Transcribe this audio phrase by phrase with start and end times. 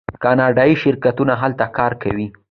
[0.23, 2.27] کاناډایی شرکتونه هلته کار کوي.